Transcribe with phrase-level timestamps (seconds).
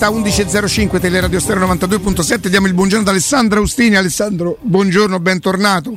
[0.00, 3.96] diretta 11.05 Teleradio Stereo 92.7 diamo il buongiorno ad Alessandro Austini.
[3.96, 5.92] Alessandro buongiorno bentornato.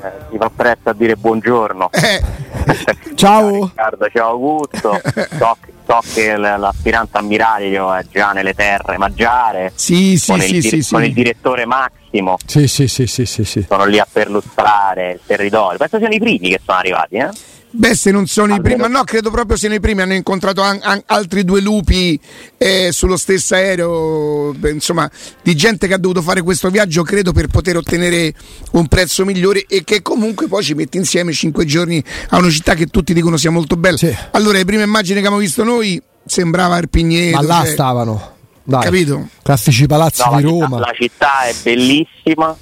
[0.00, 1.90] Eh, si fa presto a dire buongiorno.
[1.90, 2.22] Eh.
[3.16, 3.50] ciao.
[3.50, 5.00] Ciao Riccardo ciao Augusto.
[5.36, 9.72] So, so che l'aspirante ammiraglio è già nelle terre maggiare.
[9.74, 11.08] Sì, sì, con, sì, il, sì, con sì.
[11.08, 12.36] il direttore Massimo.
[12.46, 13.64] Sì sì sì sì sì, sì.
[13.68, 15.78] sono lì a perlustrare il territorio.
[15.78, 17.30] Penso siano i primi che sono arrivati eh?
[17.70, 20.00] Beh, se non sono Almeno- i primi, ma no, credo proprio siano i primi.
[20.00, 22.18] Hanno incontrato an- an- altri due lupi
[22.56, 24.52] eh, sullo stesso aereo.
[24.56, 25.08] Beh, insomma,
[25.42, 28.32] di gente che ha dovuto fare questo viaggio, credo, per poter ottenere
[28.72, 32.74] un prezzo migliore e che comunque poi ci mette insieme cinque giorni a una città
[32.74, 33.96] che tutti dicono sia molto bella.
[33.98, 34.14] Sì.
[34.32, 37.36] Allora, le prime immagini che abbiamo visto noi sembrava Arpigneto.
[37.36, 38.32] ma là cioè, stavano
[38.64, 39.28] dai Capito?
[39.42, 42.56] classici palazzi No, di la, città, Roma la città è bellissima,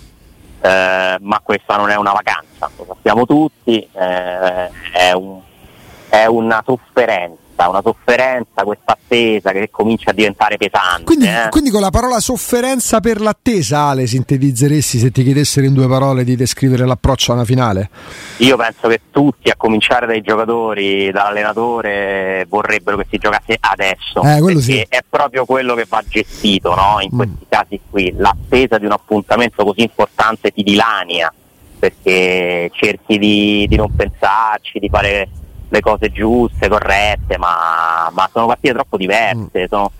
[0.67, 5.41] eh, ma questa non è una vacanza, lo sappiamo tutti, eh, è, un-
[6.08, 11.05] è una sofferenza, una sofferenza, questa attesa che comincia a diventare pesante.
[11.05, 11.49] Quindi, eh.
[11.51, 16.25] quindi con la parola sofferenza per l'attesa, Ale, sintetizzeresti se ti chiedessero in due parole
[16.25, 17.91] di descrivere l'approccio a una finale?
[18.39, 24.23] Io penso che tutti, a cominciare dai giocatori, dall'allenatore, vorrebbero che si giocasse adesso.
[24.23, 24.87] Eh, sì.
[24.89, 26.98] è proprio quello che va gestito no?
[27.01, 28.13] in questi casi qui.
[28.17, 31.33] L'attesa di un appuntamento così importante ti dilania
[31.79, 35.29] perché cerchi di, di non pensarci, di fare
[35.69, 39.67] le cose giuste, corrette, ma, ma sono partite troppo diverse.
[39.69, 39.91] Sono,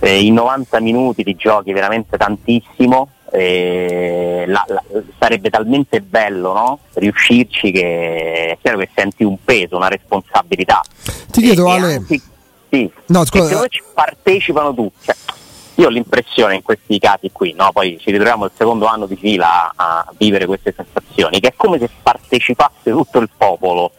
[0.00, 3.10] eh, in 90 minuti ti giochi veramente tantissimo.
[3.32, 4.82] eh, la- la-
[5.18, 6.78] sarebbe talmente bello no?
[6.94, 10.80] riuscirci che è chiaro che senti un peso, una responsabilità.
[11.32, 11.94] Ti chiedo, Ale.
[11.94, 12.22] anzi-
[12.70, 13.66] sì, No, scusa.
[13.66, 15.04] ci partecipano tutti.
[15.06, 15.14] Cioè,
[15.74, 17.70] io ho l'impressione in questi casi qui, no?
[17.72, 21.52] poi ci ritroviamo il secondo anno di fila a, a vivere queste sensazioni, che è
[21.56, 23.90] come se partecipasse tutto il popolo,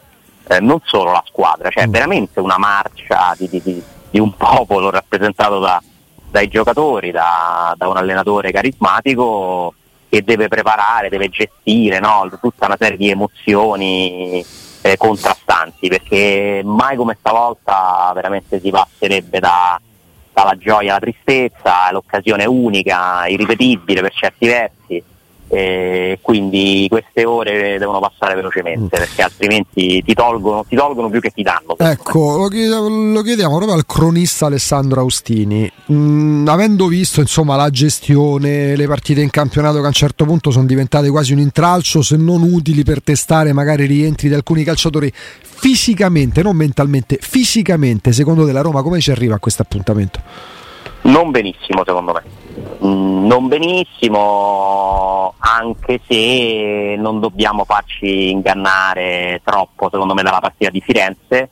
[0.48, 3.62] eh, non solo la squadra, cioè è veramente una marcia di, di-
[4.10, 5.82] di- un popolo rappresentato da-
[6.30, 9.74] dai giocatori, da, da un allenatore carismatico
[10.08, 12.28] che deve preparare, deve gestire no?
[12.40, 14.44] tutta una serie di emozioni
[14.80, 19.78] eh, contrastanti, perché mai come stavolta veramente si passerebbe da,
[20.32, 25.02] dalla gioia alla tristezza, è l'occasione unica, irripetibile per certi versi.
[25.50, 31.30] E quindi queste ore devono passare velocemente perché altrimenti ti tolgono, ti tolgono più che
[31.30, 31.76] ti danno.
[31.78, 35.70] Ecco, lo chiediamo, lo chiediamo proprio al cronista Alessandro Austini.
[35.90, 40.50] Mm, avendo visto insomma la gestione, le partite in campionato che a un certo punto
[40.50, 44.64] sono diventate quasi un intralcio, se non utili per testare magari i rientri di alcuni
[44.64, 50.20] calciatori, fisicamente, non mentalmente, fisicamente, secondo te la Roma come ci arriva a questo appuntamento?
[51.02, 52.22] Non benissimo secondo me,
[52.84, 60.80] Mm, non benissimo anche se non dobbiamo farci ingannare troppo secondo me dalla partita di
[60.80, 61.48] Firenze,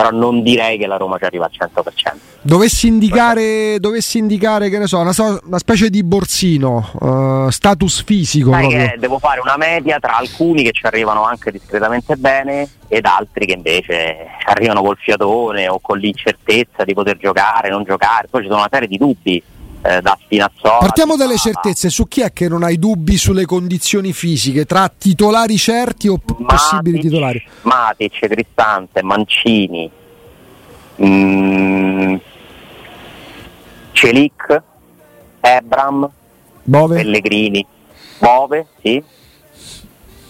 [0.00, 2.12] però non direi che la Roma ci arriva al 100%.
[2.40, 8.02] Dovessi indicare, dovessi indicare che ne so, una, so- una specie di borsino, eh, status
[8.02, 8.50] fisico
[8.96, 13.52] devo fare una media tra alcuni che ci arrivano anche discretamente bene ed altri che
[13.52, 18.48] invece ci arrivano col fiatone o con l'incertezza di poter giocare, non giocare, poi ci
[18.48, 19.42] sono una serie di dubbi
[19.82, 20.78] eh, da Spinazzola.
[20.78, 25.56] Partiamo dalle certezze, su chi è che non hai dubbi sulle condizioni fisiche, tra titolari
[25.56, 27.44] certi o p- possibili Matic, titolari?
[27.62, 29.90] Matic, Cristante, Mancini,
[31.02, 32.14] mm,
[33.92, 34.62] Celic,
[35.40, 36.10] Ebram,
[36.62, 36.96] Bove?
[36.96, 37.66] Pellegrini,
[38.18, 39.02] Bove, sì.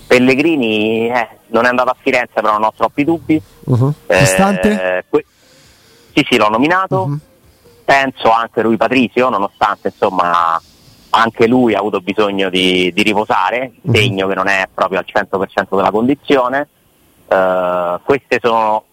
[0.06, 3.40] Pellegrini eh, non è andato a Firenze però non ho troppi dubbi.
[3.64, 3.92] Uh-huh.
[4.06, 5.24] Eh, que-
[6.12, 7.06] sì, sì, l'ho nominato.
[7.06, 7.20] Mhm.
[7.90, 10.60] Penso anche lui Patrizio, nonostante insomma
[11.12, 13.92] anche lui ha avuto bisogno di, di riposare, Mhm.
[13.94, 16.68] segno che non è proprio al 100% della condizione.
[17.26, 18.84] Eh, queste sono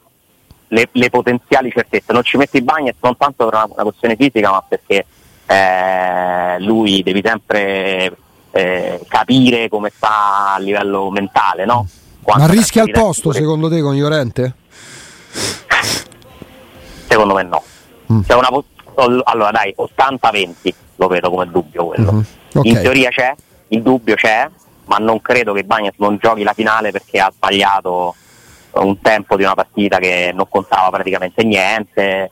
[0.69, 2.11] le, le potenziali certezze.
[2.11, 5.05] Non ci metti i bagni non tanto per una, una questione fisica, ma perché
[5.45, 8.17] eh, lui devi sempre
[8.49, 11.87] eh, capire come sta a livello mentale, no?
[12.23, 14.55] Quanto Ma rischia di posto tempo- secondo te con Llorente?
[17.07, 17.61] Secondo me no.
[18.11, 18.21] Mm.
[18.21, 18.65] C'è una po-
[19.01, 22.11] allora dai, 80-20 lo vedo come dubbio quello.
[22.11, 22.25] Mhm.
[22.55, 22.65] Ok.
[22.65, 23.33] In teoria c'è,
[23.69, 24.49] il dubbio c'è,
[24.85, 28.15] ma non credo che Bagnas non giochi la finale perché ha sbagliato
[28.71, 32.31] un tempo di una partita che non contava praticamente niente.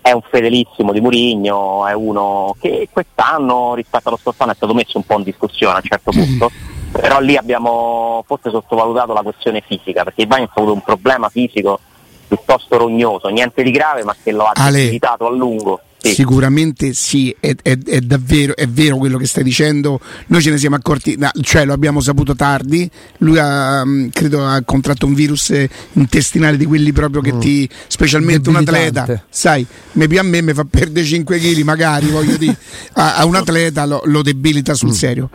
[0.00, 4.74] È un fedelissimo di Murigno, è uno che quest'anno rispetto allo scorso anno è stato
[4.74, 6.50] messo un po' in discussione a un certo punto,
[6.92, 11.30] però lì abbiamo forse sottovalutato la questione fisica, perché il Bagnas ha avuto un problema
[11.30, 11.80] fisico
[12.28, 15.80] piuttosto rognoso, niente di grave, ma che lo ha debilitato a lungo.
[16.04, 16.14] Sì.
[16.16, 19.98] Sicuramente sì, è, è, è, davvero è vero quello che stai dicendo.
[20.26, 22.88] Noi ce ne siamo accorti, no, cioè lo abbiamo saputo tardi.
[23.18, 25.50] Lui ha, mm, credo, ha contratto un virus
[25.92, 27.40] intestinale di quelli proprio che mm.
[27.40, 32.56] ti, specialmente un atleta, sai, a me mi fa perdere 5 kg, magari voglio dire,
[32.94, 34.92] a, a, un atleta lo, lo debilita sul mm.
[34.92, 35.30] serio.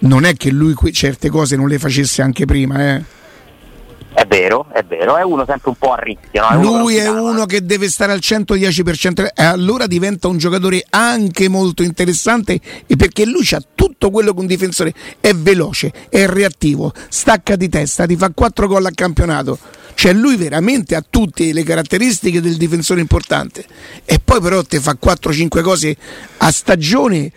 [0.00, 3.04] Non è che lui certe cose non le facesse anche prima, eh.
[4.20, 6.46] È vero, è vero, è uno sempre un po' a rischio.
[6.46, 6.60] No?
[6.60, 11.82] Lui è uno che deve stare al 110% e allora diventa un giocatore anche molto
[11.82, 12.60] interessante
[12.98, 18.04] perché lui ha tutto quello che un difensore è veloce, è reattivo, stacca di testa,
[18.04, 19.58] ti fa 4 gol a campionato
[19.94, 23.64] cioè lui veramente ha tutte le caratteristiche del difensore importante
[24.04, 25.96] e poi però ti fa 4-5 cose
[26.38, 27.30] a stagione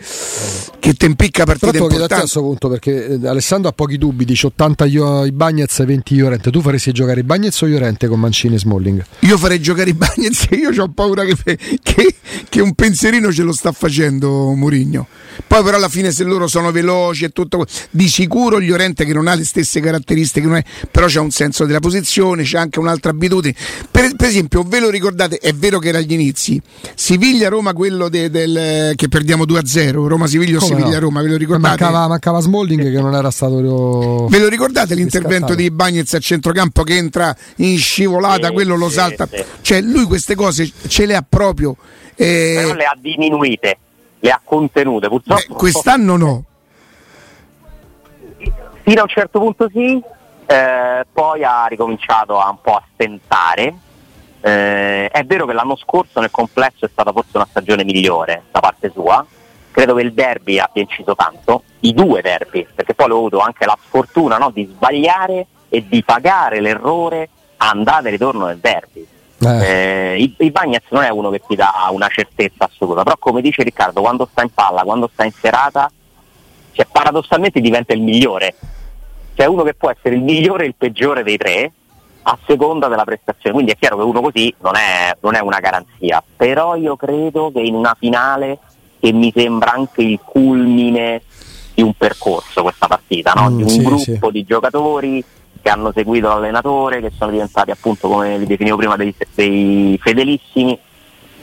[0.79, 2.13] che ti impicca partite però importanti.
[2.13, 5.85] a questo punto perché eh, Alessandro ha pochi dubbi, dice 80 io, i Bagnets e
[5.85, 6.51] 20 Llorente.
[6.51, 9.05] Tu faresti giocare i Bagnets o Llorente con Mancini e Smalling?
[9.19, 11.35] Io farei giocare i Bagnets e io ho paura che,
[11.81, 12.15] che,
[12.49, 15.07] che, un pensierino ce lo sta facendo Mourinho.
[15.47, 19.27] Poi però alla fine se loro sono veloci e tutto di sicuro Llorente che non
[19.27, 23.55] ha le stesse caratteristiche, però c'ha un senso della posizione, c'è anche un'altra abitudine.
[23.89, 25.37] Per, per, esempio, ve lo ricordate?
[25.37, 26.61] È vero che era agli inizi.
[26.95, 31.81] Siviglia-Roma, quello de, del, che perdiamo 2-0, Roma-Siviglia o Siviglia-Roma, ve lo ricordate?
[31.81, 34.27] Mancava, mancava Smalling che non era stato.
[34.27, 38.87] Ve lo ricordate l'intervento di Bagnez a centrocampo che entra in scivolata, sì, quello lo
[38.87, 39.27] sì, salta?
[39.31, 39.43] Sì.
[39.61, 41.75] Cioè, lui queste cose ce le ha proprio.
[42.15, 42.53] Eh...
[42.55, 43.77] Però le ha diminuite,
[44.19, 45.07] le ha contenute.
[45.07, 45.41] Purtroppo.
[45.47, 46.43] Beh, quest'anno no.
[48.83, 50.01] Fino a un certo punto sì,
[50.53, 53.73] eh, poi ha ricominciato a un po' a stentare.
[54.41, 58.59] Eh, è vero che l'anno scorso nel complesso è stata forse una stagione migliore da
[58.59, 59.25] parte sua,
[59.71, 63.65] credo che il derby abbia inciso tanto, i due derby, perché poi ho avuto anche
[63.65, 69.07] la sfortuna no, di sbagliare e di pagare l'errore andata e ritorno del derby.
[69.39, 69.65] Eh.
[69.65, 73.63] Eh, il, Bagnets non è uno che ti dà una certezza assoluta, però come dice
[73.63, 75.89] Riccardo, quando sta in palla, quando sta in serata,
[76.73, 78.55] cioè, paradossalmente diventa il migliore
[79.35, 81.71] c'è uno che può essere il migliore e il peggiore dei tre
[82.23, 83.53] a seconda della prestazione.
[83.53, 87.51] Quindi è chiaro che uno così non è, non è una garanzia, però io credo
[87.51, 88.59] che in una finale
[88.99, 91.21] che mi sembra anche il culmine
[91.73, 93.49] di un percorso questa partita, no?
[93.49, 94.31] mm, di un sì, gruppo sì.
[94.31, 95.23] di giocatori
[95.61, 100.77] che hanno seguito l'allenatore, che sono diventati appunto come li definivo prima dei, dei fedelissimi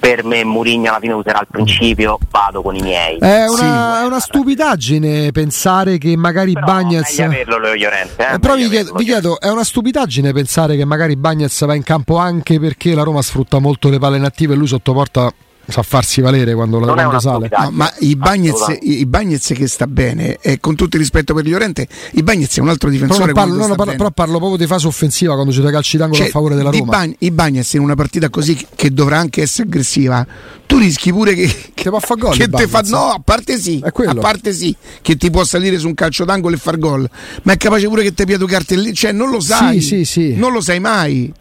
[0.01, 4.03] per me Mourinho alla fine userà il principio vado con i miei è una, sì.
[4.03, 8.35] è una stupidaggine pensare che magari però Bagnaz averlo Llorente, eh?
[8.35, 11.83] eh, però vi chiedo, vi chiedo, è una stupidaggine pensare che magari Bagnaz va in
[11.83, 15.33] campo anche perché la Roma sfrutta molto le palle inattive e lui sottoporta
[15.71, 17.49] sa farsi valere quando, la, quando sale.
[17.51, 21.47] No, ma i Bagnez, i Bagnez che sta bene, e con tutto il rispetto per
[21.47, 23.33] Llorente, i Bagnez è un altro difensore.
[23.33, 26.19] Però, parlo, no, parlo, però parlo proprio di fase offensiva quando c'è da calci d'angolo
[26.19, 26.85] cioè, a favore della Roma.
[26.85, 30.27] Bagn- I Bagnez in una partita così che dovrà anche essere aggressiva,
[30.67, 33.83] tu rischi pure che, che, va a gol, che te fa no, a parte sì,
[33.83, 37.09] a parte sì, che ti può salire su un calcio d'angolo e far gol,
[37.43, 40.35] ma è capace pure che ti piato cartellini, cioè non lo sai, sì, sì, sì.
[40.37, 41.33] non lo sai mai.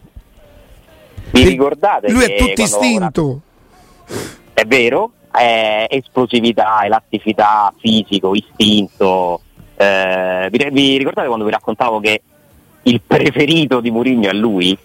[1.32, 2.10] Vi ricordate?
[2.10, 3.22] Lui è tutto istinto.
[3.24, 3.49] Ora
[4.52, 9.40] è vero, è esplosività, elasticità, fisico, istinto.
[9.76, 12.22] Eh, vi, vi, ricordate quando vi raccontavo che
[12.82, 14.76] il preferito di Mourinho è lui,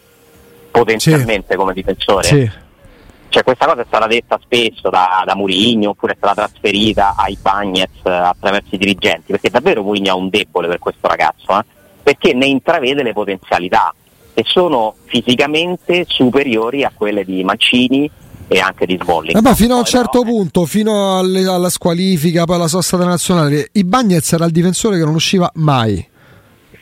[0.72, 1.56] potenzialmente sì.
[1.58, 2.24] come difensore?
[2.24, 2.52] Sì.
[3.28, 7.38] Cioè, questa cosa è stata detta spesso da, da Mourinho oppure è stata trasferita ai
[7.42, 11.64] Bagnets attraverso i dirigenti, perché davvero Mourinho ha un debole per questo ragazzo, eh?
[12.02, 13.94] perché ne intravede le potenzialità
[14.34, 18.10] e sono fisicamente superiori a quelle di Mancini
[18.48, 19.40] e anche di Smalling.
[19.40, 23.70] Ma fino a un certo però, punto, fino alle, alla squalifica, poi alla sosta nazionale,
[23.74, 26.14] i Bagnets era il difensore che non usciva mai.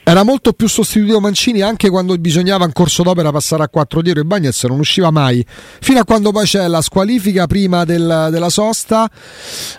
[0.06, 4.20] Era molto più sostituito Mancini anche quando bisognava in corso d'opera passare a 4 dietro
[4.20, 5.42] e Bagnets non usciva mai.
[5.48, 9.10] Fino a quando poi c'è la squalifica prima del, della sosta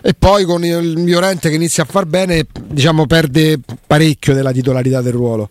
[0.02, 5.00] e poi con il Miorente che inizia a far bene, diciamo perde parecchio della titolarità
[5.00, 5.48] del ruolo.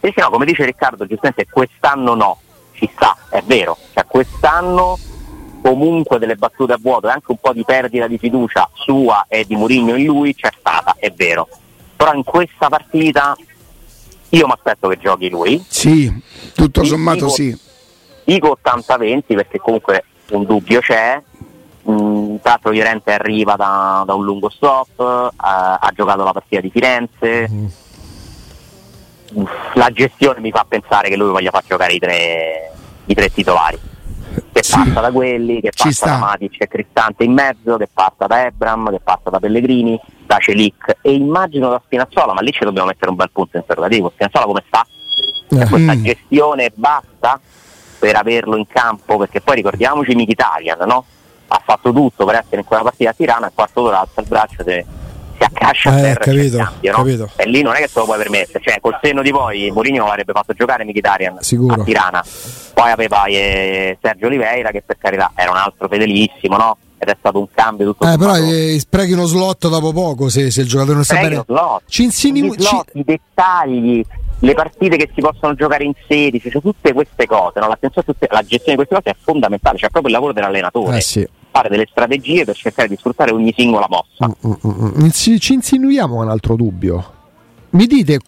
[0.00, 2.40] Sì, sì, no, come dice Riccardo, giustamente quest'anno no,
[2.72, 3.78] ci sta, è vero.
[3.94, 4.98] Cioè, quest'anno
[5.62, 9.44] comunque delle battute a vuoto e anche un po' di perdita di fiducia sua e
[9.46, 11.48] di Mourinho in lui c'è stata, è vero.
[11.96, 13.36] Però in questa partita
[14.30, 15.64] io mi aspetto che giochi lui.
[15.68, 16.12] Sì,
[16.54, 17.56] tutto sommato dico, sì.
[18.24, 21.22] Dico 80-20 perché comunque un dubbio c'è.
[21.88, 26.60] Mm, tra l'altro Llorente arriva da, da, un lungo stop, eh, ha giocato la partita
[26.60, 27.48] di Firenze.
[27.50, 27.66] Mm.
[29.74, 32.72] La gestione mi fa pensare che lui voglia far giocare i tre,
[33.06, 33.78] i tre titolari
[34.62, 34.78] che sì.
[34.78, 36.10] passa da quelli, che Ci passa sta.
[36.10, 40.38] da Matic e Cristante in mezzo, che passa da Ebram, che passa da Pellegrini, da
[40.38, 44.10] Celic e immagino da Spinazzola, ma lì ci dobbiamo mettere un bel punto interrogativo.
[44.10, 44.86] Spinazzola come sta?
[45.50, 45.68] Eh.
[45.68, 46.04] Questa mm.
[46.04, 47.40] gestione basta
[47.98, 51.04] per averlo in campo, perché poi ricordiamoci Mkhitaryan, no?
[51.48, 54.26] ha fatto tutto per essere in quella partita a Tirana, il quarto d'ora alza il
[54.26, 54.86] braccio se
[55.42, 56.96] si accascia a Eh, terra e capito, cambio, no?
[56.98, 57.30] capito.
[57.36, 60.06] e lì non è che se lo puoi permettere, cioè col senno di poi Mourinho
[60.06, 61.80] avrebbe fatto giocare Mkhitaryan Sicuro.
[61.80, 62.24] a Tirana,
[62.74, 66.76] poi aveva eh, Sergio Oliveira che per carità era un altro fedelissimo, no?
[66.98, 70.52] ed è stato un cambio tutto Eh, però eh, sprechi uno slot dopo poco se,
[70.52, 71.44] se il giocatore non sta Prego, bene.
[71.46, 71.82] slot.
[71.88, 74.04] Ci insinui- ci- i dettagli,
[74.38, 77.66] le partite che si possono giocare in 16, cioè tutte queste cose, no?
[77.66, 78.06] La gestione
[78.66, 80.98] di queste cose è fondamentale, cioè proprio il lavoro dell'allenatore.
[80.98, 81.28] Eh, sì.
[81.52, 84.26] Fare delle strategie per cercare di sfruttare ogni singola mossa.
[84.26, 85.04] Mm, mm, mm.
[85.04, 87.12] Insi- ci insinuiamo un altro dubbio.
[87.70, 88.18] Mi dite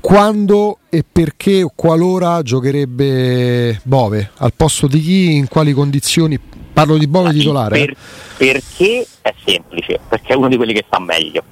[0.00, 4.30] quando e perché o qualora giocherebbe Bove?
[4.36, 5.34] Al posto di chi?
[5.36, 6.38] In quali condizioni?
[6.72, 7.80] Parlo di Bove titolare.
[7.80, 7.84] eh?
[7.86, 7.96] Per-
[8.36, 11.42] perché è semplice, perché è uno di quelli che sta meglio.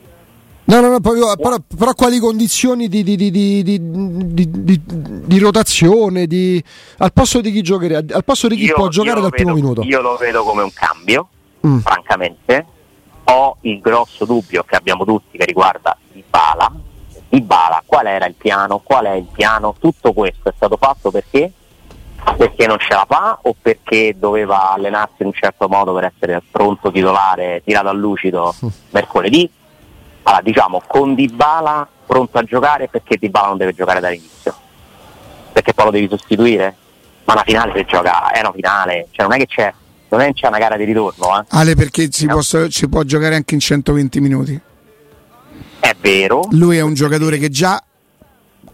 [0.67, 3.31] No, no, no, proprio- però, però quali condizioni di, di- di-
[3.63, 6.27] di- rotazione?
[6.27, 6.63] Di,
[6.99, 8.15] al posto di chi giocherebbe?
[8.15, 9.83] Al posto di chi Io- può io giocare dal primo vedo- minuto?
[9.83, 11.29] Io lo vedo come un cambio,
[11.67, 11.79] Mm.
[11.79, 12.67] francamente.
[13.25, 16.73] Ho il grosso dubbio che abbiamo tutti che riguarda Dybala.
[17.29, 18.81] Dybala, qual era il piano?
[18.83, 19.75] Qual è il piano?
[19.79, 21.53] Tutto questo è stato fatto perché?
[22.39, 26.43] Perché non ce la fa o perché doveva allenarsi in un certo modo per essere
[26.51, 28.69] pronto titolare, tirato a lucido Mm.
[28.91, 29.51] mercoledì?
[30.25, 34.55] Allora, diciamo, con Dybala pronto a giocare perché Dybala non deve giocare dall'inizio?
[35.53, 36.77] Perché poi lo devi sostituire?
[37.25, 39.73] Ma una finale si gioca, è una finale, cioè non è che c'è,
[40.09, 41.45] non è che c'è una gara di ritorno, eh?
[41.49, 42.35] Ale perché si, No.
[42.35, 44.61] posso- si può giocare anche in 120 minuti.
[45.81, 47.83] È vero, Lui è un giocatore che già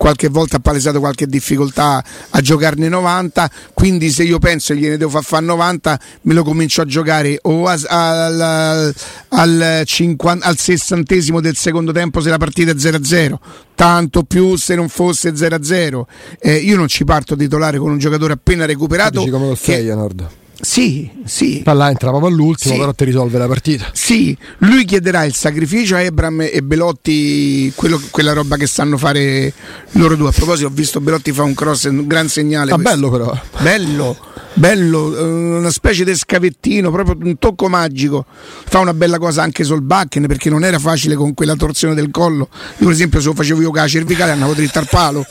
[0.01, 4.97] qualche volta ha palesato qualche difficoltà a giocarne 90, quindi se io penso che gliene
[4.97, 8.95] devo far fare 90 me lo comincio a giocare o a- al, al,
[9.29, 13.35] al 50 al sessantesimo del secondo tempo se la partita è 0-0,
[13.75, 16.03] tanto più se non fosse 0-0.
[16.39, 19.19] Eh, io non ci parto titolare con un giocatore appena recuperato.
[19.19, 20.29] Dici come che- Feyenoord.
[20.63, 21.63] Sì, sì.
[21.65, 22.81] Là entra proprio all'ultimo, Sì.
[22.81, 23.89] però ti risolve la partita.
[23.93, 29.53] Sì, lui chiederà il sacrificio a Ebram e Belotti, quello- quella roba che sanno fare
[29.93, 30.29] loro due.
[30.29, 32.73] A proposito, ho visto Belotti fa un cross, un gran segnale.
[32.73, 32.91] Ah, questo.
[32.93, 33.41] bello però.
[33.63, 34.17] bello,
[34.55, 38.27] bello, eh, una specie di scavettino, proprio un tocco magico.
[38.29, 42.11] Fa una bella cosa anche sul backen perché non era facile con quella torsione del
[42.11, 42.49] collo.
[42.79, 45.25] Io, per esempio, se lo facevo io con la cervicale andavo dritto al palo,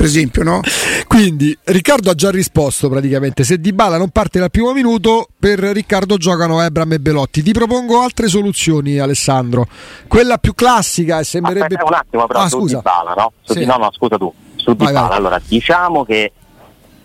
[0.00, 0.60] per esempio, no?
[1.06, 3.44] Quindi Riccardo ha già risposto praticamente.
[3.44, 7.42] Se Dybala non parte dal primo minuto, per Riccardo giocano Ebram e Belotti.
[7.42, 9.66] Ti propongo altre soluzioni, Alessandro.
[10.08, 12.76] Quella più classica e sembrerebbe aspetta un attimo però Ah, su scusa.
[12.78, 13.32] Dybala, no?
[13.42, 13.58] Su Sì.
[13.58, 15.16] Di- no, no, scusa tu, su Vai, Dybala, vai.
[15.18, 16.32] allora diciamo che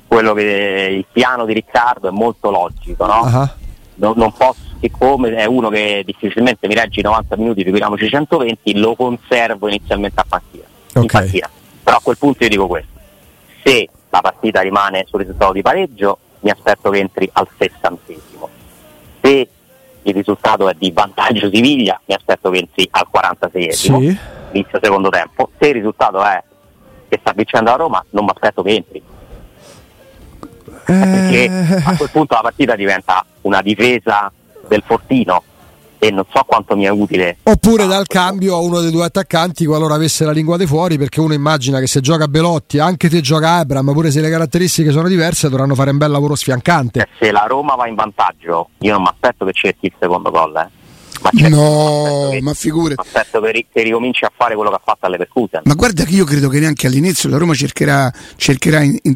[0.07, 3.21] quello che il piano di Riccardo è molto logico, no?
[3.25, 3.53] Ah,
[3.95, 8.77] non, non posso, siccome è uno che difficilmente mi regge i 90 minuti, figuriamoci 120,
[8.79, 10.63] lo conservo inizialmente a partita.
[10.95, 11.11] in Ok.
[11.11, 11.49] partita.
[11.95, 12.91] Però a quel punto io dico questo,
[13.63, 18.49] se la partita rimane sul risultato di pareggio, mi aspetto che entri al sessantesimo.
[19.21, 19.47] Se
[20.03, 24.17] il risultato è di vantaggio Siviglia, mi aspetto che entri al 46esimo, Sì.
[24.51, 25.49] inizio secondo tempo.
[25.57, 26.43] Se il risultato è
[27.07, 29.01] che sta vincendo la Roma, non mi aspetto che entri
[30.85, 31.47] perché
[31.83, 34.31] a Eh, quel punto la partita diventa una difesa
[34.67, 35.41] del fortino
[35.99, 37.37] e non so quanto mi è utile.
[37.43, 41.19] Oppure dal cambio a uno dei due attaccanti qualora avesse la lingua dei fuori, perché
[41.19, 45.07] uno immagina che se gioca Belotti, anche se gioca Abram, pure se le caratteristiche sono
[45.07, 47.07] diverse, dovranno fare un bel lavoro sfiancante.
[47.19, 50.55] Se la Roma va in vantaggio, io non mi aspetto che cerchi il secondo gol,
[50.55, 50.83] eh.
[51.21, 52.95] Ma certo, No, che- ma figure.
[52.95, 55.61] m'aspetto che, che ricominci a fare quello che ha fatto alle Percusen.
[55.65, 59.15] Ma guarda che io credo che neanche all'inizio la Roma cercherà, cercherà in- in-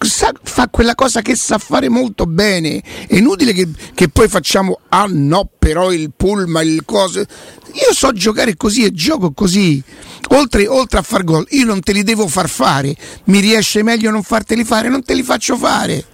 [0.00, 2.82] sa- fa quella cosa che sa fare molto bene.
[3.06, 7.20] È inutile che, che poi facciamo, ah no, però il pullman, il coso.
[7.20, 9.82] Io so giocare così e gioco così.
[10.30, 12.94] Oltre, oltre a far gol, io non te li devo far fare.
[13.24, 16.04] Mi riesce meglio non farteli fare, non te li faccio fare.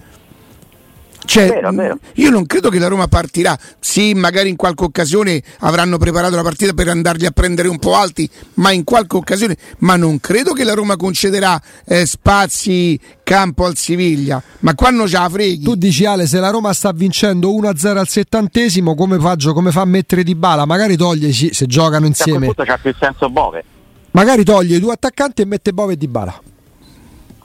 [1.27, 1.99] Cioè, Vero, vero.
[2.15, 3.59] io non credo che la Roma partirà.
[3.81, 7.95] Sì, magari in qualche occasione avranno preparato la partita per andarli a prendere un po'
[7.97, 9.57] alti, ma in qualche occasione.
[9.79, 14.41] Ma non credo che la Roma concederà eh, spazi campo al Siviglia.
[14.61, 15.65] Ma qua non ce la freghi.
[15.65, 19.81] Tu dici Ale, se la Roma sta vincendo 1-0 al settantesimo, come, faccio, come fa
[19.81, 20.65] a mettere di bala?
[20.65, 23.65] Magari toglie, sì, se giocano Cioè, a quel insieme, c'ha più senso Bove.
[24.13, 26.41] magari toglie i due attaccanti e mette Bove e di bala.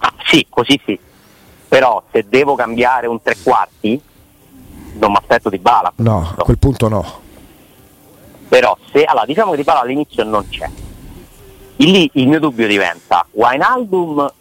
[0.04, 1.00] Ah, sì, così sì.
[1.72, 3.98] Però se devo cambiare un tre quarti,
[4.96, 5.94] non mi aspetto di bala.
[5.96, 7.22] No, a quel punto no.
[8.50, 10.70] Però se allora diciamo che di bala all'inizio non c'è.
[11.78, 14.34] Lì il mio dubbio diventa Wijnaldum,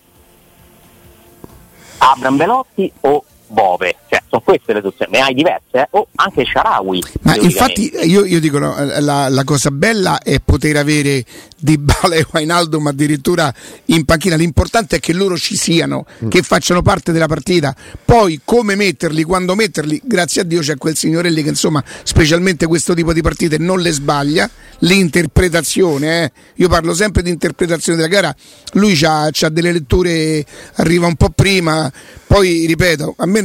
[1.99, 5.87] Abram Belotti o Bove, cioè sono queste le soluzioni, ne hai diverse, eh?
[5.91, 7.03] o anche Sharawi.
[7.23, 11.25] Ma infatti io, io dico no, la, la, cosa bella è poter avere
[11.57, 13.53] Di Bala e Wainaldo ma addirittura
[13.87, 16.29] in panchina, l'importante è che loro ci siano, mm.
[16.29, 20.97] che facciano parte della partita, poi come metterli, quando metterli, grazie a Dio c'è quel
[20.97, 24.49] signore lì che insomma specialmente questo tipo di partite non le sbaglia,
[24.81, 26.33] l'interpretazione, eh?
[26.55, 28.35] io parlo sempre di interpretazione della gara,
[28.75, 31.91] lui ha delle letture, arriva un po' prima,
[32.31, 33.41] poi ripeto, a me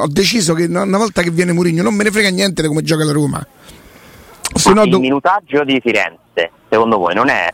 [0.00, 2.80] ho deciso che una volta che viene Mourinho non me ne frega niente di come
[2.80, 3.46] gioca la Roma.
[4.54, 4.98] Se no, il do...
[4.98, 7.52] minutaggio di Firenze, secondo voi, non è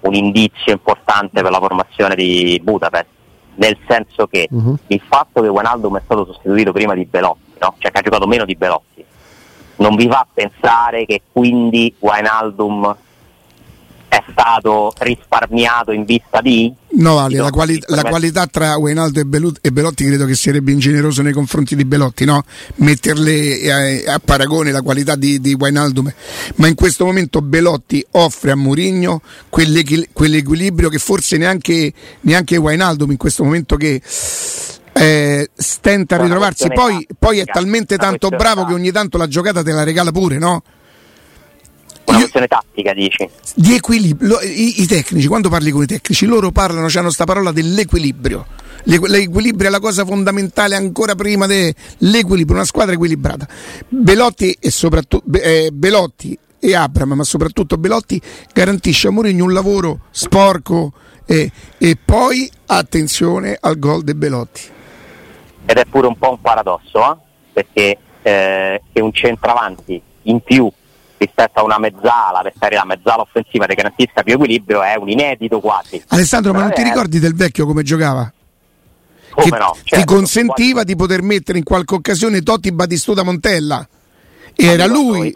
[0.00, 3.08] un indizio importante per la formazione di Budapest?
[3.56, 4.78] Nel senso che uh-huh.
[4.86, 7.74] il fatto che Wijnaldum è stato sostituito prima di Belotti, no?
[7.76, 9.04] cioè che ha giocato meno di Belotti,
[9.76, 12.96] non vi fa pensare che quindi Wijnaldum
[14.08, 16.72] è stato risparmiato in vista di?
[16.94, 20.72] No, Ale, la, quali- la, qualità tra Wijnaldum e, Belut- e, Belotti credo che sarebbe
[20.72, 22.44] ingeneroso nei confronti di Belotti, no?
[22.76, 26.12] metterle a, a, paragone la qualità di, di Wijnaldum,
[26.56, 33.16] ma in questo momento Belotti offre a Mourinho quell'equilibrio che forse neanche, neanche Wijnaldum in
[33.16, 34.02] questo momento che
[34.92, 39.62] eh, stenta a ritrovarsi, poi, poi è talmente tanto bravo che ogni tanto la giocata
[39.62, 40.62] te la regala pure, no?
[42.42, 43.28] Questione tattica, dici?
[43.54, 44.40] Di equilibrio.
[44.40, 48.46] I, I, tecnici, quando parli con i tecnici, loro parlano, hanno questa parola dell'equilibrio.
[48.84, 53.46] L'equilibrio è la cosa fondamentale ancora prima dell'equilibrio, una squadra equilibrata.
[53.88, 58.20] Belotti e soprattutto eh, Belotti e Abram, ma soprattutto Belotti
[58.52, 60.92] garantisce a Mourinho un lavoro sporco
[61.24, 64.62] e, e poi attenzione al gol di Belotti.
[65.64, 67.16] Ed è pure un po' un paradosso, eh?
[67.52, 70.70] perché eh, che un centravanti in più
[71.24, 75.08] rispetto a una mezzala, per stare la mezzala offensiva che garantisca più equilibrio è un
[75.08, 76.02] inedito quasi.
[76.08, 78.32] Alessandro, ma non ti ricordi del vecchio come giocava?
[79.30, 79.76] Come che no?
[79.82, 80.86] Certo, ti consentiva quasi...
[80.86, 83.86] di poter mettere in qualche occasione Totti Batistuta Montella.
[84.54, 85.32] E era lui.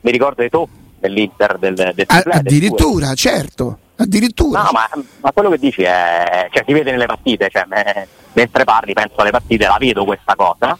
[0.00, 3.78] mi ricordo di tu dell'Inter del, del A, Addirittura, certo.
[3.96, 4.62] Addirittura.
[4.62, 4.88] No, ma,
[5.20, 6.48] ma, quello che dici è.
[6.52, 10.34] Cioè, si vede nelle partite, cioè, me, mentre parli penso alle partite, la vedo questa
[10.36, 10.78] cosa.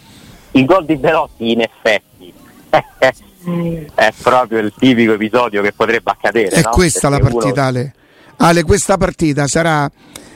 [0.52, 2.32] Il gol di Velotti in effetti
[3.94, 6.48] è proprio il tipico episodio che potrebbe accadere.
[6.48, 6.70] È no?
[6.70, 7.68] questa Perché la partita, uno...
[7.68, 7.94] Ale.
[8.38, 9.90] Ale, questa partita sarà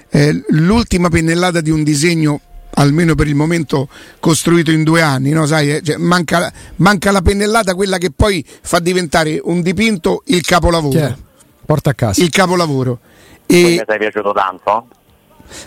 [0.08, 2.40] eh, l'ultima pennellata di un disegno
[2.74, 3.88] almeno per il momento
[4.20, 5.46] costruito in due anni, no?
[5.46, 10.42] Sai, eh, cioè, manca, manca, la pennellata, quella che poi fa diventare un dipinto il
[10.42, 11.16] capolavoro.
[11.66, 12.22] Porta a casa.
[12.22, 13.00] Il capolavoro.
[13.46, 13.62] E...
[13.62, 14.86] Mi sei piaciuto tanto?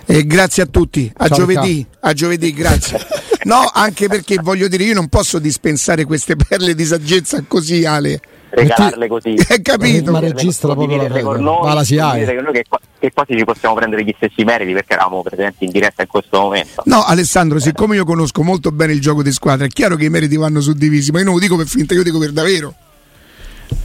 [0.06, 3.00] Eh, grazie a tutti, a Ciao, giovedì, a giovedì, grazie.
[3.44, 8.22] No, anche perché voglio dire, io non posso dispensare queste perle di saggezza così, Ale.
[8.50, 9.36] Regalarle così.
[9.50, 10.12] Hai capito?
[10.12, 12.14] Ma registra proprio la con noi, ma la si ha.
[12.14, 12.66] Che,
[13.00, 16.40] che quasi ci possiamo prendere gli stessi meriti perché eravamo presenti in diretta in questo
[16.40, 16.84] momento.
[16.86, 20.10] No, Alessandro, siccome io conosco molto bene il gioco di squadra, è chiaro che i
[20.10, 22.74] meriti vanno suddivisi, ma io non lo dico per finta, io dico per davvero.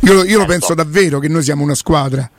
[0.00, 0.38] Io, io certo.
[0.38, 2.30] lo penso davvero che noi siamo una squadra.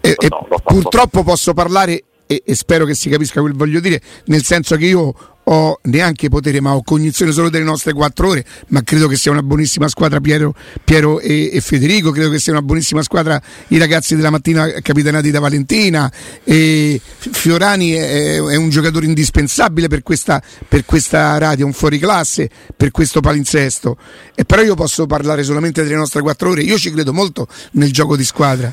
[0.00, 4.00] E, so, e purtroppo posso parlare e, e, spero che si capisca quel voglio dire,
[4.26, 5.14] nel senso che io
[5.46, 9.30] ho neanche potere, ma ho cognizione solo delle nostre quattro ore, ma credo che sia
[9.30, 13.78] una buonissima squadra Piero, Piero e, e, Federico, credo che sia una buonissima squadra i
[13.78, 16.10] ragazzi della mattina capitanati da Valentina,
[16.42, 23.20] Fiorani è, è un giocatore indispensabile per questa, per questa radio, un fuoriclasse, per questo
[23.20, 23.98] palinsesto,
[24.34, 27.92] e però io posso parlare solamente delle nostre quattro ore, io ci credo molto nel
[27.92, 28.72] gioco di squadra.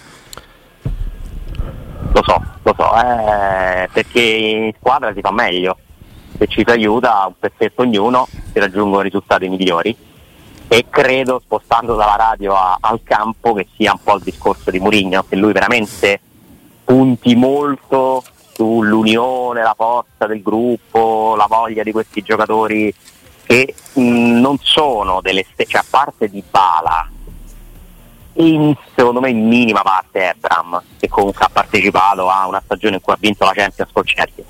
[2.13, 5.78] Lo so, lo so, eh, perché in squadra si fa meglio,
[6.38, 9.95] se ci si aiuta un pezzetto ognuno si raggiungono risultati migliori.
[10.67, 14.80] E credo spostando dalla radio a, al campo che sia un po' il discorso di
[14.80, 16.21] Mourinho, che lui veramente
[16.86, 22.93] punti molto sull'unione, la forza del gruppo, la voglia di questi giocatori
[23.43, 27.10] che mh, non sono delle stesse, cioè a parte di Bala
[28.34, 33.02] in, secondo me in minima parte Ebram che comunque ha partecipato a una stagione in
[33.02, 34.44] cui ha vinto la Champions col Chelsea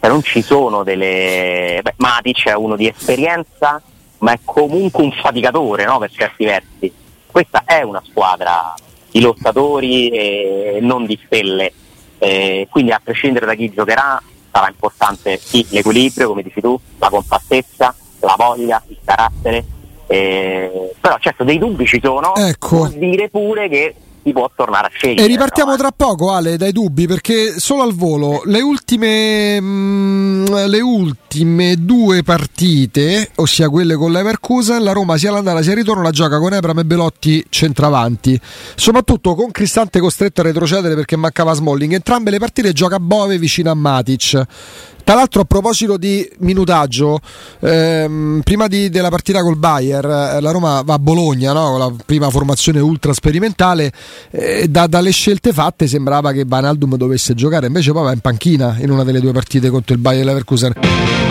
[0.00, 3.80] cioè, non ci sono delle Beh, Matic è uno di esperienza
[4.18, 5.98] ma è comunque un faticatore no?
[5.98, 6.92] per certi versi
[7.26, 8.74] questa è una squadra
[9.10, 11.72] di lottatori e non di stelle
[12.18, 17.08] eh, quindi a prescindere da chi giocherà sarà importante sì, l'equilibrio come dici tu la
[17.08, 19.64] compattezza la voglia, il carattere
[20.12, 22.78] eh, però certo dei dubbi ci sono, ecco.
[22.78, 23.94] vuol dire pure che
[24.24, 25.22] si può tornare a scegliere.
[25.22, 25.76] E ripartiamo no?
[25.76, 31.76] tra poco, Ale, dai dubbi, perché solo al volo le ultime, mh, mm, le ultime
[31.78, 36.40] due partite, ossia quelle con l'Everkusen, la Roma sia l'andata sia il ritorno la gioca
[36.40, 38.38] con Ebram e Belotti centravanti,
[38.74, 41.92] soprattutto con Cristante costretto a retrocedere perché mancava Smalling.
[41.92, 44.46] Entrambe le partite gioca Bove vicino a Matic
[45.10, 47.18] Tra l'altro, a proposito di minutaggio,
[47.58, 51.76] ehm, prima di, della partita col Bayer, eh, la Roma va a Bologna, no?
[51.78, 53.90] la prima formazione ultra sperimentale.
[54.30, 58.20] Eh, da, dalle scelte fatte sembrava che Van Aldum dovesse giocare, invece poi va in
[58.20, 61.29] panchina in una delle due partite contro il Bayer Leverkusen.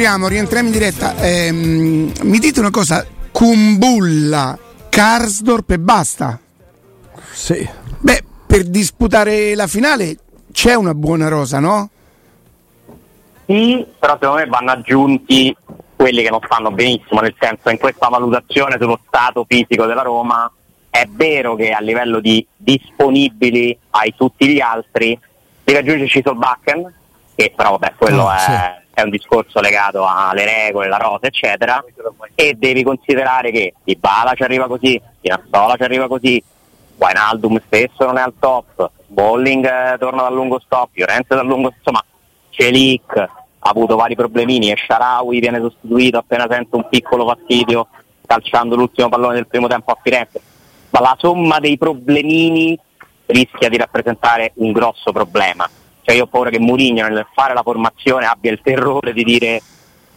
[0.00, 1.14] Rientriamo, rientriamo in diretta.
[1.16, 4.58] Ehm, mi dite una cosa, Kumbulla,
[4.88, 6.40] Karsdorp e basta?
[7.32, 7.68] Sì.
[7.98, 10.16] Beh, per disputare la finale
[10.52, 11.90] c'è una buona rosa, no?
[13.44, 15.54] Sì, però secondo me vanno aggiunti
[15.96, 20.50] quelli che non fanno benissimo, nel senso in questa valutazione sullo stato fisico della Roma
[20.88, 25.18] è vero che a livello di disponibili ai tutti gli altri
[25.62, 26.94] devi aggiungerci Solbakken,
[27.34, 28.89] che però vabbè quello oh, è, sì.
[29.00, 31.84] È, un discorso legato alle regole, la rosa eccetera,
[32.34, 36.42] e devi considerare che Di Bala ci arriva così, Pinazzola ci arriva così,
[36.96, 41.72] Wijnaldum stesso non è al top, Bolling eh, torna dal lungo stop, Fiorenze dal lungo
[41.76, 42.04] insomma
[42.50, 47.88] Celic ha avuto vari problemini e Sharawi viene sostituito appena sente un piccolo fastidio
[48.26, 50.40] calciando l'ultimo pallone del primo tempo a Firenze.
[50.90, 52.78] Ma la somma dei problemini
[53.26, 55.68] rischia di rappresentare un grosso problema
[56.10, 59.62] cioè io ho paura che Mourinho nel fare la formazione abbia il terrore di dire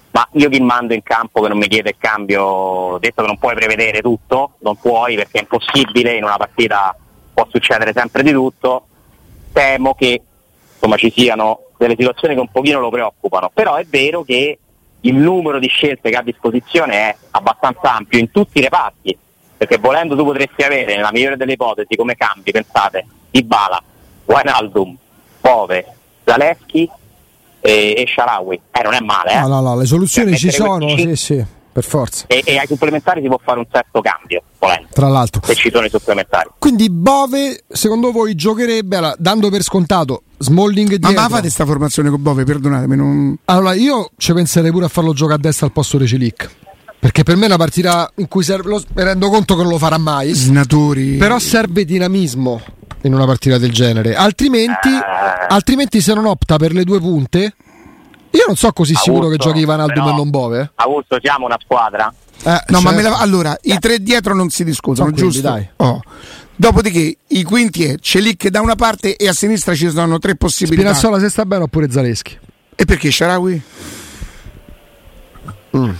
[0.10, 3.38] ma io chi mando in campo che non mi chiede il cambio, detto che non
[3.38, 6.96] puoi prevedere tutto, non puoi perché è impossibile, in una partita
[7.34, 8.86] può succedere sempre di tutto,
[9.52, 10.22] temo che
[10.74, 14.60] insomma, ci siano delle situazioni che un pochino lo preoccupano, però è vero che
[15.02, 19.18] il numero di scelte che ha a disposizione è abbastanza ampio in tutti i reparti,
[19.58, 23.82] perché volendo tu potresti avere nella migliore delle ipotesi come cambi, pensate, Ibala,
[24.26, 24.98] Wijnaldum,
[25.44, 25.86] Bove,
[26.24, 26.90] Zaleschi
[27.60, 28.62] e, e Sharawi.
[28.72, 29.34] Eh, non è male.
[29.34, 29.40] Eh?
[29.42, 32.26] No, no, no, le soluzioni cioè, ci sono, sì, sì, per forza.
[32.28, 34.88] E, e, ai supplementari si può fare un certo cambio, volendo.
[34.94, 35.42] Tra l'altro.
[35.44, 36.50] Se ci sono i supplementari.
[36.58, 41.12] Quindi Bove, secondo voi, giocherebbe, allora, dando per scontato, Smalling dietro.
[41.12, 42.96] Ma, ma fate questa formazione con Bove, perdonatemi.
[42.96, 43.38] Non...
[43.46, 46.50] Allora, io ci penserei pure a farlo giocare a destra al posto di Celic.
[47.00, 49.72] Perché per me è una partita in cui serve, lo, mi rendo conto che non
[49.72, 50.32] lo farà mai.
[50.32, 51.18] Snatori.
[51.18, 52.62] Però serve dinamismo
[53.04, 54.16] in una partita del genere.
[54.16, 55.46] Altrimenti, eh.
[55.48, 57.56] altrimenti se non opta per le due punte,
[58.32, 60.72] io non so così Augusto, sicuro che giochi Ivan Aldum e non Bove.
[60.76, 62.14] Augusto, siamo una squadra.
[62.46, 62.82] Eh, no, certo.
[62.82, 65.48] ma la, allora i tre dietro non si discutono, quelli, giusto?
[65.48, 65.70] Dai.
[65.78, 66.02] Oh.
[66.56, 70.94] Dopodiché i quinti è Celic da una parte e a sinistra ci sono tre possibilità.
[70.94, 72.38] Spinazzola se sta bene oppure Zaleschi.
[72.76, 73.62] E perché Sharawi?
[75.78, 75.92] Mm.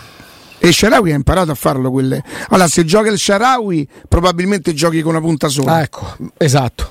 [0.66, 2.24] E Sharawi ha imparato a farlo quelle.
[2.48, 5.74] Allora, se gioca il Sharawi, probabilmente giochi con una punta sola.
[5.74, 6.90] Ah, ecco, esatto.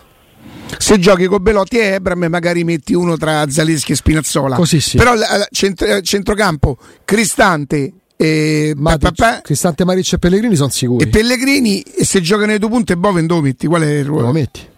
[0.77, 4.57] Se giochi con Belotti e Ebram, magari metti uno tra Zaleschi e Spinazzola.
[4.57, 4.99] Così sì.
[4.99, 5.15] Però
[5.51, 11.05] centro, centrocampo, Cristante e Matic, pa, pa, Cristante Maricci e Pellegrini sono sicuri.
[11.05, 13.67] E Pellegrini, e se giocano i due punti, Boven dove metti?
[13.67, 14.27] Qual è il ruolo?
[14.27, 14.69] Lo metti.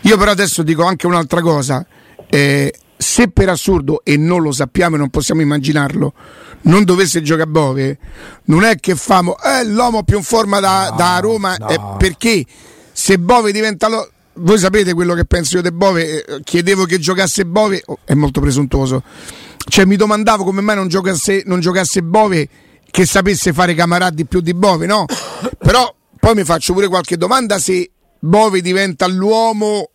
[0.00, 1.86] Io però adesso dico anche un'altra cosa.
[2.26, 6.12] Eh, se per assurdo, e non lo sappiamo e non possiamo immaginarlo,
[6.62, 7.98] non dovesse giocare Bove,
[8.44, 11.68] non è che famo eh, l'uomo più in forma da, no, da Roma, no.
[11.68, 12.44] eh, perché
[12.98, 14.10] se Bove diventa lo...
[14.34, 18.14] voi sapete quello che penso io di Bove eh, chiedevo che giocasse Bove oh, è
[18.14, 19.02] molto presuntuoso
[19.68, 22.48] cioè mi domandavo come mai non giocasse, non giocasse Bove
[22.90, 25.04] che sapesse fare Camarà più di Bove no
[25.58, 29.90] però poi mi faccio pure qualche domanda se Bove diventa l'uomo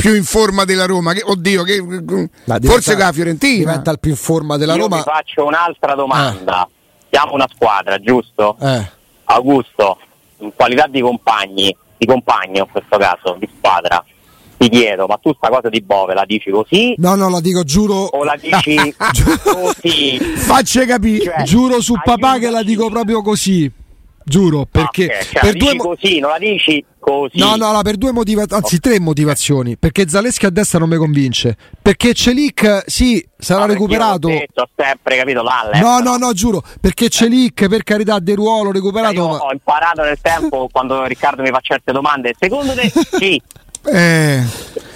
[0.00, 1.12] più in forma della Roma.
[1.12, 4.82] Che, oddio, che, diventa, forse che la Fiorentina diventa il più in forma della Io
[4.82, 4.96] Roma.
[4.96, 6.66] Ti faccio un'altra domanda.
[6.66, 6.78] Eh.
[7.10, 8.56] Siamo una squadra, giusto?
[8.60, 8.90] Eh.
[9.24, 9.98] Augusto,
[10.38, 14.02] in qualità di compagni, di compagno in questo caso, di squadra,
[14.56, 16.94] ti chiedo, ma tu sta cosa di Bove la dici così?
[16.98, 17.94] No, no, la dico giuro.
[17.94, 18.76] O la dici
[19.42, 20.18] così?
[20.18, 21.24] Faccia capire.
[21.24, 23.72] Cioè, giuro su papà che la dico proprio così.
[24.30, 27.36] Giuro, perché okay, cioè, per due mo- così, non la dici così.
[27.36, 29.76] No, no, no per due motivazioni, anzi tre motivazioni.
[29.76, 31.56] Perché Zaleschi a destra non mi convince.
[31.82, 34.28] Perché Celic, sì, sarà no, recuperato.
[34.28, 35.80] Ho, detto, ho sempre capito l'alle.
[35.80, 36.62] No, no, no, giuro.
[36.80, 39.14] Perché Celic, per carità, De Ruolo recuperato.
[39.14, 42.32] Io ho imparato nel tempo quando Riccardo mi fa certe domande.
[42.38, 42.88] Secondo te,
[43.18, 43.42] sì.
[43.82, 44.44] Eh,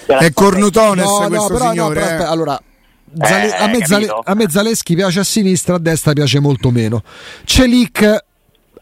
[0.07, 1.99] è cornutones no, questo no, però, signore.
[1.99, 2.25] No, però, eh.
[2.25, 2.61] allora,
[3.21, 6.71] Zale- eh, a, me Zale- a, me Zaleschi piace a sinistra, a destra piace molto
[6.71, 7.03] meno.
[7.43, 8.24] Celic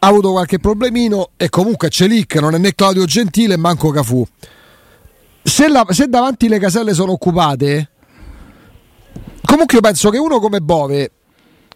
[0.04, 4.26] ha avuto qualche problemino e comunque Celic non è né Claudio Gentile manco Cafù.
[5.42, 7.89] Se, la, se davanti le caselle sono occupate,
[9.46, 11.12] comunque io penso che uno come Bove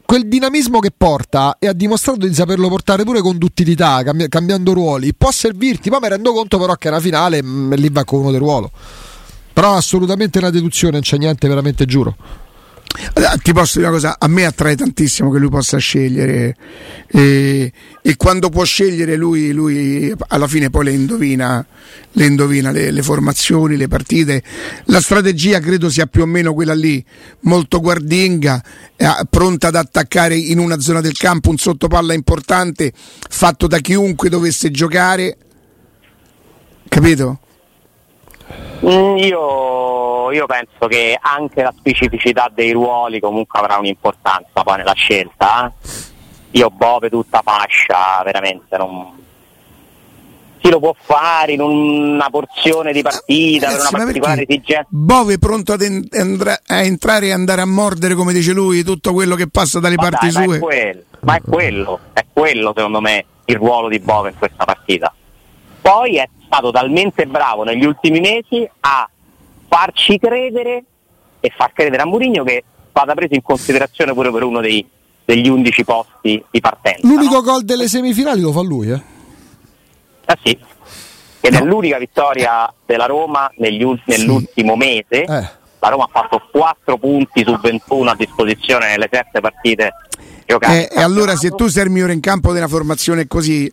[0.04, 4.74] quel dinamismo che porta e ha dimostrato di saperlo portare pure con duttilità, cambi- cambiando
[4.74, 5.90] ruoli, può servirti.
[5.90, 8.72] Poi mi rendo conto però che è finale mh, lì va con uno del ruolo.
[9.54, 12.16] Però assolutamente una deduzione, non c'è niente, veramente giuro.
[13.14, 16.56] Eh, ti posso dire una cosa, a me attrae tantissimo che lui possa scegliere
[17.08, 17.72] e,
[18.02, 21.66] e quando può scegliere lui, lui, alla fine poi le indovina,
[22.12, 24.42] le, indovina le, le, formazioni, le partite.
[24.86, 27.04] La strategia credo sia più o meno quella lì,
[27.42, 28.64] molto guardinga,
[28.96, 34.30] eh, pronta ad attaccare in una zona del campo un sottopalla importante fatto da chiunque
[34.30, 35.38] dovesse giocare.
[36.88, 37.40] Capito?
[38.86, 44.94] Mm, io, io, penso che anche la specificità dei ruoli comunque avrà un'importanza poi nella
[44.94, 45.68] scelta.
[45.68, 46.06] Eh?
[46.52, 49.18] Io Bove tutta fascia, veramente non,
[50.60, 54.88] chi lo può fare in una porzione di partita, Ragazzi, per una particolare esigenza.
[54.90, 59.14] Bove pronto ad en- andra- a entrare e andare a mordere, come dice lui, tutto
[59.14, 60.46] quello che passa dalle ma parti dai, sue.
[60.46, 64.38] Ma è, quello, ma è quello, è quello secondo me il ruolo di Bove in
[64.38, 65.14] questa partita.
[65.88, 69.10] Poi è stato talmente bravo negli ultimi mesi a
[69.70, 70.84] farci credere
[71.40, 74.86] e far credere a Mourinho che vada preso in considerazione pure per uno dei,
[75.24, 77.08] degli 11 posti di partenza.
[77.08, 77.42] L'unico no?
[77.42, 79.02] gol delle semifinali lo fa lui, eh?
[80.26, 80.60] Ah sì,
[81.40, 81.60] ed no.
[81.60, 84.78] è l'unica vittoria della Roma ulti, nell'ultimo sì.
[84.78, 85.24] mese.
[85.24, 85.50] Eh.
[85.80, 89.94] La Roma ha fatto 4 punti su 21 a disposizione nelle 7 partite
[90.46, 90.90] giocate.
[90.90, 93.72] Eh, e allora se tu sei il migliore in campo della formazione così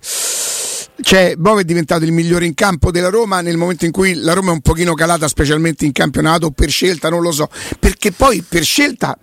[1.00, 4.32] cioè, Bove è diventato il migliore in campo della Roma nel momento in cui la
[4.32, 7.48] Roma è un pochino calata, specialmente in campionato, per scelta, non lo so.
[7.78, 9.18] Perché poi per scelta,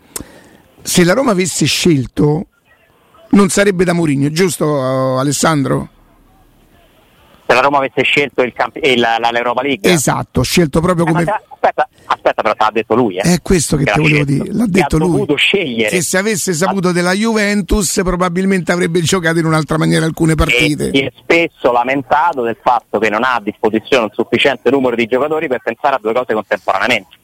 [0.81, 2.47] se la Roma avesse scelto,
[3.29, 5.89] non sarebbe da Mourinho, giusto Alessandro?
[7.51, 11.41] Se la Roma avesse scelto il camp- il, l'Europa League esatto, scelto proprio come eh,
[11.49, 13.21] aspetta, aspetta però l'ha detto lui eh.
[13.21, 15.89] è questo che, che ti volevo dire l'ha detto lui scegliere.
[15.89, 16.91] che se avesse saputo ah.
[16.93, 22.41] della Juventus probabilmente avrebbe giocato in un'altra maniera alcune partite e si è spesso lamentato
[22.41, 25.99] del fatto che non ha a disposizione un sufficiente numero di giocatori per pensare a
[26.01, 27.19] due cose contemporaneamente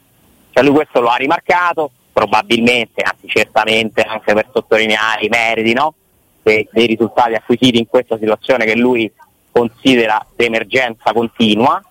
[0.50, 5.94] cioè lui questo lo ha rimarcato probabilmente, anzi certamente anche per sottolineare i meriti no?
[6.42, 9.10] dei, dei risultati acquisiti in questa situazione che lui
[9.58, 11.82] considera d'emergenza continua.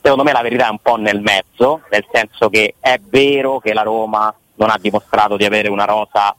[0.00, 3.72] Secondo me la verità è un po' nel mezzo, nel senso che è vero che
[3.72, 6.34] la Roma non ha dimostrato di avere una rosa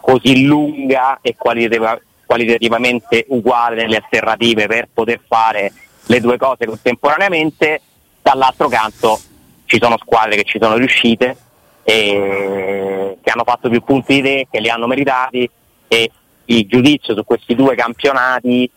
[0.00, 5.72] così lunga e qualitativa, qualitativamente uguale nelle alternative per poter fare
[6.06, 7.80] le due cose contemporaneamente,
[8.22, 9.20] dall'altro canto
[9.66, 11.36] ci sono squadre che ci sono riuscite
[11.82, 15.48] e che hanno fatto più punti di te, che li hanno meritati
[15.88, 16.10] e
[16.46, 18.70] il giudizio su questi due campionati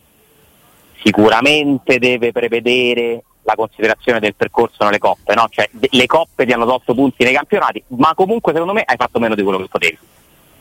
[1.03, 5.47] sicuramente deve prevedere la considerazione del percorso nelle coppe, no?
[5.49, 9.19] cioè, le coppe ti hanno tolto punti nei campionati, ma comunque secondo me hai fatto
[9.19, 9.97] meno di quello che potevi.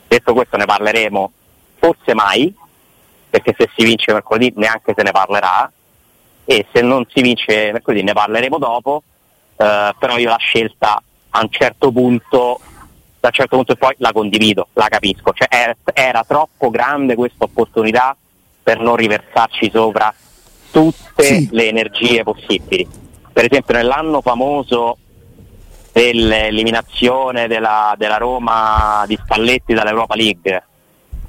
[0.07, 1.33] Detto questo ne parleremo
[1.77, 2.55] forse mai,
[3.29, 5.71] perché se si vince mercoledì neanche se ne parlerà,
[6.45, 9.03] e se non si vince mercoledì ne parleremo dopo,
[9.57, 12.59] eh, però io la scelta a un certo punto,
[13.21, 17.45] da un certo punto poi la condivido, la capisco, cioè, era, era troppo grande questa
[17.45, 18.17] opportunità
[18.63, 20.13] per non riversarci sopra
[20.71, 21.49] tutte sì.
[21.51, 22.87] le energie possibili.
[23.33, 24.99] Per esempio nell'anno famoso
[25.93, 30.63] dell'eliminazione della, della Roma di Spalletti dall'Europa League,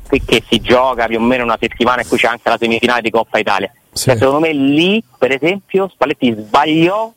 [0.08, 3.10] che si gioca più o meno una settimana in cui c'è anche la semifinale di
[3.10, 3.72] Coppa Italia.
[3.92, 4.06] Sì.
[4.06, 7.12] Cioè, secondo me lì, per esempio, Spalletti sbagliò,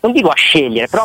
[0.00, 1.04] non dico a scegliere, però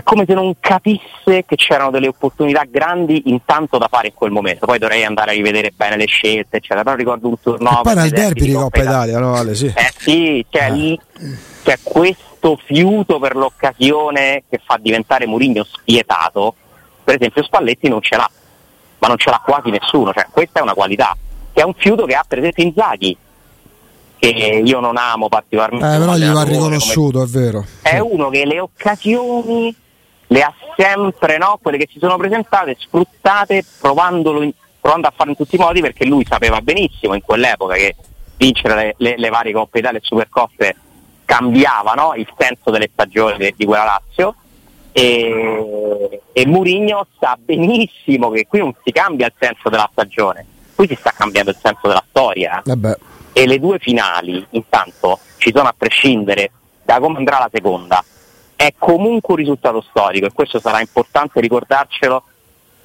[0.00, 4.30] è come se non capisse che c'erano delle opportunità grandi intanto da fare in quel
[4.30, 4.66] momento.
[4.66, 6.82] Poi dovrei andare a rivedere bene le scelte, eccetera.
[6.82, 7.80] Però ricordo un turno.
[7.82, 9.34] Poi il derby di Coppa Italia, no?
[9.34, 9.66] Ale, sì.
[9.66, 10.68] Eh sì, cioè, ah.
[10.68, 10.98] lì,
[11.62, 16.54] cioè, questo fiuto per l'occasione che fa diventare Murigno spietato,
[17.04, 18.30] per esempio Spalletti non ce l'ha,
[18.98, 20.12] ma non ce l'ha quasi nessuno.
[20.12, 21.16] Cioè, questa è una qualità,
[21.52, 23.16] che è un fiuto che ha per esempio Inzaghi
[24.18, 25.94] che io non amo particolarmente.
[25.94, 27.24] Eh, però gli va riconosciuto, come...
[27.24, 27.64] è vero.
[27.80, 29.74] È uno che le occasioni
[30.32, 31.58] le ha sempre, no?
[31.60, 35.80] quelle che si sono presentate, sfruttate provandolo in, provando a farlo in tutti i modi
[35.80, 37.96] perché lui sapeva benissimo in quell'epoca che
[38.36, 40.76] vincere le, le, le varie Coppe Italia e Supercoppe
[41.24, 42.14] cambiava no?
[42.14, 44.34] il senso delle stagioni de, di quella Lazio
[44.92, 50.86] e, e Murigno sa benissimo che qui non si cambia il senso della stagione, qui
[50.86, 52.62] si sta cambiando il senso della storia.
[52.64, 52.96] Vabbè
[53.32, 56.50] e le due finali intanto ci sono a prescindere
[56.82, 58.04] da come andrà la seconda
[58.60, 62.22] è comunque un risultato storico e questo sarà importante ricordarcelo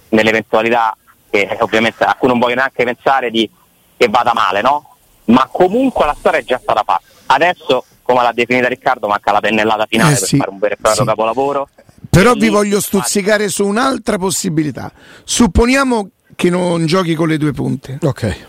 [0.10, 0.96] nell'eventualità
[1.30, 3.50] che ovviamente a cui non voglio neanche pensare di,
[3.98, 4.96] che vada male no?
[5.26, 9.42] ma comunque la storia è già stata fatta adesso come l'ha definita Riccardo manca la
[9.42, 11.10] pennellata finale eh per sì, fare un vero e proprio sì.
[11.10, 11.68] capolavoro
[12.10, 14.90] però vi voglio stuzzicare su un'altra possibilità
[15.26, 17.98] supponiamo che non giochi con le due punte.
[18.02, 18.46] Ok.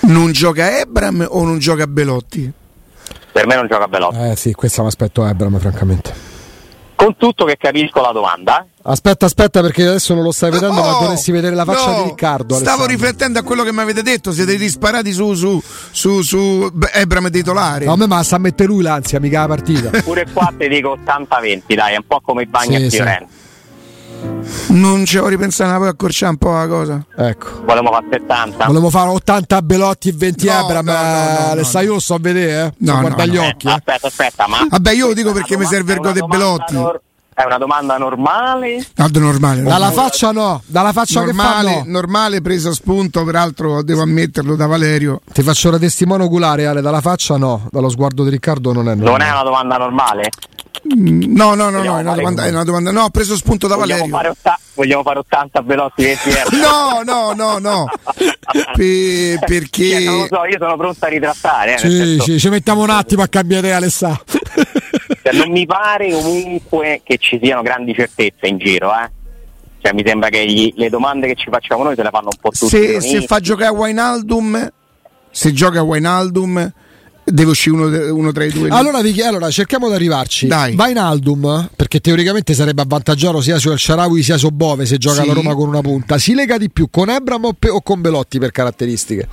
[0.00, 2.52] Non gioca Ebram o non gioca Belotti?
[3.34, 4.16] Per me non gioca Belotti.
[4.30, 6.14] Eh sì, questo mi aspetto Ebram, francamente.
[6.94, 8.64] Con tutto che capisco la domanda.
[8.82, 12.02] Aspetta, aspetta, perché adesso non lo stai vedendo, Oh, ma dovresti vedere la faccia no,
[12.04, 12.54] di Riccardo.
[12.54, 12.86] Stavo Alessandro.
[12.86, 17.86] riflettendo a quello che mi avete detto, siete disparati su, su, su, su Ebram titolare.
[17.86, 19.90] No, a me ma sa mettere lui l'ansia, mica la partita.
[20.02, 23.26] Pure qua ti dico 80-20, dai, è un po' come i bagni Sì, a sì.
[24.68, 27.04] Non ci ho ripensato, poi accorciare un po' la cosa.
[27.16, 27.62] ecco.
[27.64, 28.66] Volevamo fare 70.
[28.66, 31.94] Volevo fare 80 Belotti e 20 No, Ebram, no, no, no, eh, no, Alessandro, io
[31.94, 32.72] lo sto a vedere, eh.
[32.78, 33.46] No, No, guarda no, gli no.
[33.46, 33.66] occhi.
[33.68, 33.70] eh.
[33.72, 36.20] aspetta, aspetta, ma Vabbè, io lo dico perché è mi serve il domanda- gol di
[36.20, 36.74] domanda Belotti.
[36.74, 37.00] nor-
[37.34, 38.86] È una domanda normale?
[38.94, 39.62] Guarda, normale.
[39.62, 39.94] Dalla normale.
[39.94, 41.90] faccia no, dalla faccia normale, che fa no.
[41.90, 45.20] normale preso a spunto, peraltro devo ammetterlo da Valerio.
[45.32, 48.94] Ti faccio la testimone oculare, Ale, dalla faccia no, dallo sguardo di Riccardo non è
[48.94, 49.24] Non normale.
[49.26, 50.30] è una domanda normale?
[50.96, 52.90] Mm, No, no, no, no, è una, domanda, è una domanda.
[52.90, 54.16] No, ho preso spunto da Vogliamo Valerio.
[54.16, 56.56] fare, otta- vogliamo fare 80 veloci 20 euro?
[56.56, 57.86] No, no, no, no.
[58.74, 61.74] Pe- perché Cioè, non lo so, io sono pronto a ritrattare.
[61.74, 64.20] eh, Sì, senso, sì, ci mettiamo un attimo a cambiare Alessà.
[65.22, 69.10] cioè, non mi pare comunque che ci siano grandi certezze in giro, eh.
[69.80, 72.38] Cioè, mi sembra che gli- le domande che ci facciamo noi se le fanno un
[72.40, 72.68] po' tutti.
[72.68, 74.72] se, se fa giocare Wijnaldum,
[75.30, 76.72] se gioca Wijnaldum,
[77.24, 78.68] deve uscire uno, uno tra i due.
[78.68, 80.46] Allora, Vicky, allora, cerchiamo di arrivarci.
[80.46, 80.74] Dai.
[80.74, 84.98] Vai in Aldum, perché teoricamente sarebbe avvantaggiato sia su El Sharawi sia su Bove se
[84.98, 85.26] gioca Sì.
[85.28, 86.18] la Roma con una punta.
[86.18, 89.28] Si lega di più con Ebram o, pe- o con Belotti per caratteristiche?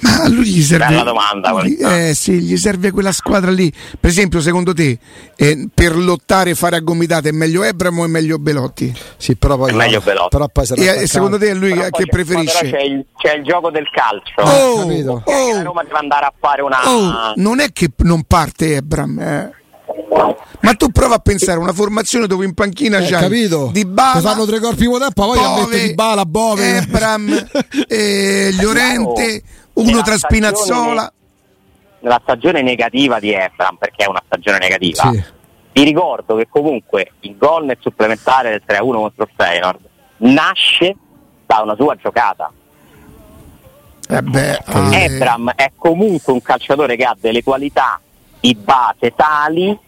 [0.00, 0.86] Ma a lui gli serve.
[0.86, 1.96] Bella domanda questa.
[2.06, 3.72] Eh sì, gli serve quella squadra lì.
[3.98, 4.98] Per esempio, secondo te,
[5.36, 8.94] eh, per lottare e fare a gomitate è meglio Ebram o è meglio Belotti?
[9.16, 10.28] Sì, però poi È meglio Belotti.
[10.30, 12.58] Però poi sarà E, secondo te è lui Però che preferisce?
[12.60, 14.40] però C'è il, c'è il gioco del calcio.
[14.40, 15.22] Oh, capito.
[15.24, 16.78] Che la oh, Roma deve andare a fare una.
[16.88, 19.52] oh, non è che non parte Ebram, eh.
[20.60, 23.70] Ma tu prova a pensare a una formazione dove in panchina Eh, c'hai capito?
[23.72, 26.76] Di Bala, fanno tre corpi in poi mettere di Bala, Bove.
[26.76, 27.46] Ebram,
[27.88, 31.12] eh, Llorente, Oh, uno tra Spinazzola.
[32.00, 35.10] la stagione negativa di Ebram, perché è una stagione negativa.
[35.10, 35.24] Sì.
[35.72, 39.88] Vi ricordo che comunque il gol nel supplementare del 3-1 contro il Feyenoord
[40.18, 40.96] nasce
[41.46, 42.50] da una sua giocata.
[44.10, 48.00] Eh beh, eh, Ebram è comunque un calciatore che ha delle qualità
[48.40, 49.78] di base tali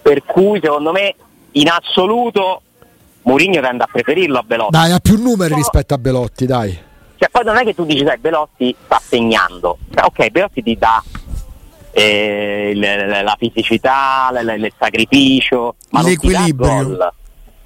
[0.00, 1.14] per cui secondo me
[1.52, 2.62] in assoluto
[3.22, 4.70] Mourinho tende a preferirlo a Belotti.
[4.70, 6.78] Dai, ha più numeri rispetto a Belotti, dai.
[7.18, 9.78] Cioè, poi non è che tu dici, sai, Belotti sta segnando.
[9.92, 11.02] Cioè, ok, Belotti ti dà
[11.92, 17.14] eh, la, la fisicità, il sacrificio, ma ti L'equilibrio.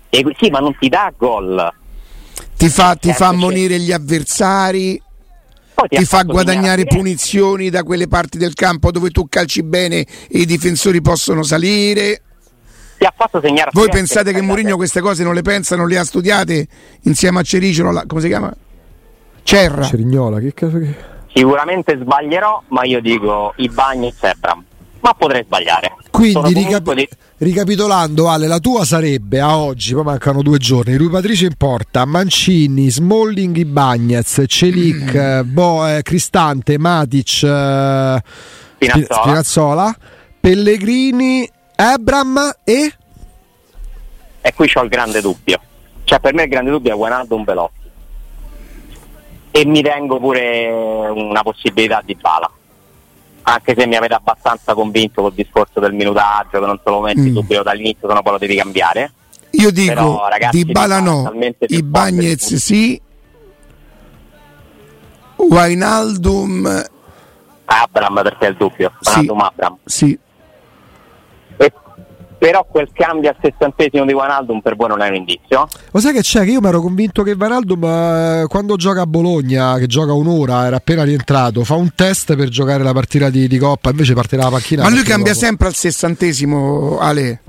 [0.08, 1.72] E, sì, ma non ti dà gol.
[2.56, 5.02] ti fa, ti fa ammonire gli avversari,
[5.74, 9.98] Poi ti ha fa guadagnare punizioni da quelle parti del campo dove tu calci bene
[9.98, 10.06] e
[10.38, 12.22] i difensori possono salire.
[12.98, 14.46] Ti ha fatto segnare Voi pensate che ragazzi.
[14.46, 16.68] Mourinho queste cose non le pensa, non le ha studiate
[17.02, 18.54] insieme a Cericolo, come si chiama?
[19.42, 19.82] Cerra.
[19.84, 20.94] Cerignola, che caso che...
[21.32, 24.64] Sicuramente sbaglierò, ma io dico i bagni e Ebram.
[25.00, 25.94] Ma potrei sbagliare.
[26.10, 31.08] Quindi ricapi- di- ricapitolando, Ale, la tua sarebbe a oggi, poi mancano due giorni, Rui
[31.08, 38.22] Patricio in porta, Mancini, Smalling, Ibagnez, Celic, eh, Bo- eh, Cristante, Matic, eh,
[38.74, 39.04] Spinazzola.
[39.04, 39.96] Spi- Spinazzola,
[40.40, 42.92] Pellegrini, Ebram e...
[44.42, 45.60] E qui c'ho il grande dubbio.
[46.04, 47.79] Cioè, per me il grande dubbio è Guanaldo Belotti.
[49.60, 50.68] E mi tengo pure
[51.14, 52.50] una possibilità di bala.
[53.42, 57.28] Anche se mi avete abbastanza convinto col discorso del minutaggio, che non te lo metti
[57.28, 57.34] Mm.
[57.34, 59.12] subito dall'inizio, se no poi lo devi cambiare.
[59.50, 61.30] Io dico Però, ragazzi, Di Bala no,
[61.68, 62.98] i Bagnez sì,
[65.36, 66.84] Wijnaldum
[67.66, 68.92] Abram perché è il dubbio.
[69.00, 69.30] Sì.
[69.36, 69.76] Abram.
[69.84, 70.18] sì.
[72.40, 75.68] Però quel cambio al sessantesimo di Wijnaldum per voi non è un indizio?
[75.90, 76.42] Lo sai che c'è?
[76.42, 80.64] Che io mi ero convinto che Vanaldum eh, quando gioca a Bologna, che gioca un'ora,
[80.64, 84.44] era appena rientrato, fa un test per giocare la partita di, di Coppa, invece partirà
[84.44, 84.84] la panchina.
[84.84, 87.42] Ma lui cambia dopo- sempre al sessantesimo, Ale.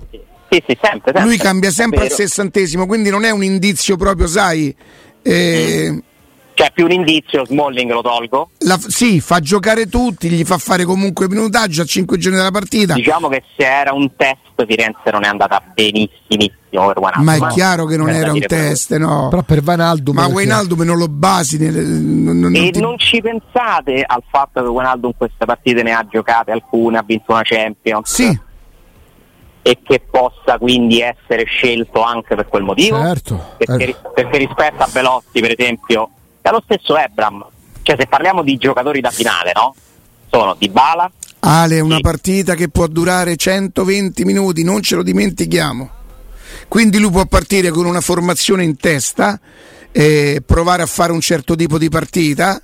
[0.50, 1.14] Sì, sì, sempre.
[1.14, 1.24] sempre.
[1.24, 4.76] Lui cambia sempre al sessantesimo, quindi non è un indizio proprio, sai.
[5.22, 6.04] eh,
[6.62, 8.50] C'è più un indizio, Smalling lo tolgo.
[8.60, 12.94] la- sì, fa giocare tutti, gli fa fare comunque minutaggio a 5 giorni dalla partita.
[12.94, 17.24] Diciamo che se era un test Firenze non è andata benissimissimo per Wijnaldum.
[17.24, 19.28] Ma è chiaro che non era un test, no.
[19.30, 20.14] Però per Vanaldum...
[20.14, 21.58] Ma Wijnaldum non lo basi.
[21.58, 25.82] nel- non- non- E non ti- non ci pensate al fatto che Wijnaldum queste partite
[25.82, 28.40] ne ha giocate alcune, ha vinto una Champions Sì,
[29.64, 32.98] e che possa quindi essere scelto anche per quel motivo?
[32.98, 33.56] Certo.
[33.58, 36.10] Perché, ri- perché rispetto a Belotti, per esempio,
[36.42, 37.46] è lo stesso Ebram.
[37.82, 39.74] Cioè, se parliamo di giocatori da finale, no?
[40.30, 42.02] Sono Di Bala, Ale, è una Sì.
[42.02, 45.90] partita che può durare 120 minuti, non ce lo dimentichiamo.
[46.68, 49.40] Quindi lui può partire con una formazione in testa,
[49.92, 52.62] eh, provare a fare un certo tipo di partita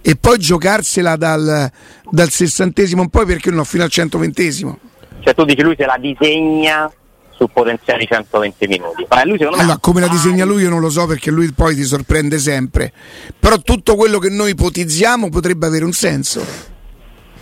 [0.00, 1.70] e poi giocarsela dal,
[2.10, 4.78] dal sessantesimo in poi perché non fino al centoventesimo.
[5.20, 6.90] Cioè tu dici lui se la disegna
[7.36, 9.06] su potenziali 120 minuti.
[9.08, 11.52] Ma lui secondo allora, me come la disegna lui io non lo so perché lui
[11.52, 12.92] poi ti sorprende sempre.
[13.38, 16.72] Però tutto quello che noi ipotizziamo potrebbe avere un senso.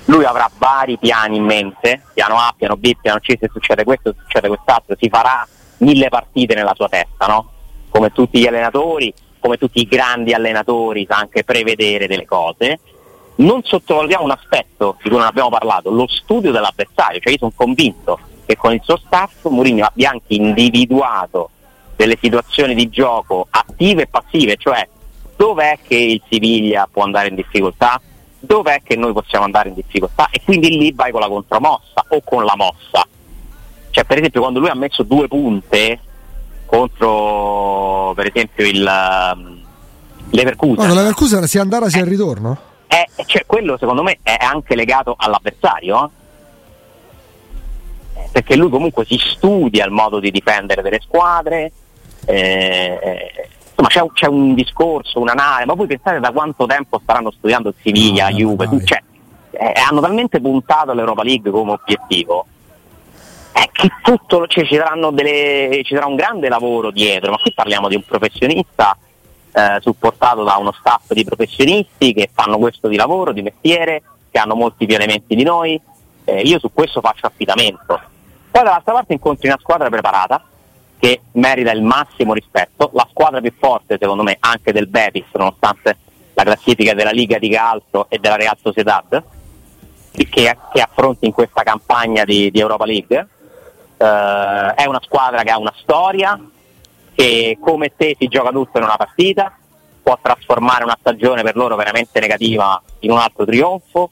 [0.07, 4.12] Lui avrà vari piani in mente, piano A, piano B, piano C, se succede questo,
[4.12, 5.47] se succede quest'altro, si farà
[5.78, 7.51] mille partite nella sua testa, no?
[7.88, 12.80] Come tutti gli allenatori, come tutti i grandi allenatori sa anche prevedere delle cose.
[13.34, 17.53] Non sottovalutiamo un aspetto di cui non abbiamo parlato, lo studio dell'avversario, cioè io sono
[17.55, 18.18] convinto
[18.53, 21.50] che con il suo staff Mourinho abbia anche individuato
[21.96, 24.86] delle situazioni di gioco attive e passive, cioè
[25.36, 28.00] dov'è che il Siviglia può andare in difficoltà,
[28.38, 32.20] dov'è che noi possiamo andare in difficoltà e quindi lì vai con la contromossa o
[32.24, 33.07] con la mossa.
[33.90, 35.98] Cioè per esempio quando lui ha messo due punte
[36.66, 39.61] contro per esempio il um,
[40.30, 40.86] Leverkusen.
[40.86, 42.70] No, Leverkusen sia andare sia il ritorno?
[42.86, 46.05] È, cioè, quello secondo me è anche legato all'avversario.
[46.05, 46.20] Eh?
[48.33, 51.70] Perché lui comunque si studia il modo di difendere delle squadre,
[52.24, 53.30] eh,
[53.68, 57.74] insomma c'è un, c'è un, discorso, un'analisi, ma voi pensate da quanto tempo staranno studiando
[57.83, 59.03] Siviglia, no, Juve, tu, cioè,
[59.51, 62.47] eh, hanno talmente puntato all'Europa League come obiettivo.
[63.55, 64.78] Eh, che tutto, cioè, ci,
[65.12, 68.97] delle, ci, sarà un grande lavoro dietro, ma qui parliamo di un professionista
[69.53, 74.39] eh, supportato da uno staff di professionisti che fanno questo di lavoro, di mestiere, che
[74.39, 75.78] hanno molti più elementi di noi,
[76.24, 78.01] eh, io su questo faccio affidamento.
[78.53, 80.44] Poi dall'altra parte incontri una squadra preparata
[80.98, 85.96] che merita il massimo rispetto, la squadra più forte secondo me anche del Betis, nonostante
[86.34, 89.22] la classifica della Liga di Calcio e della Real Sociedad,
[90.12, 93.28] che, che affronti in questa campagna di, di Europa League
[93.96, 96.38] eh, è una squadra che ha una storia,
[97.14, 99.57] che come te si gioca tutto in una partita,
[100.03, 104.11] può trasformare una stagione per loro veramente negativa in un altro trionfo.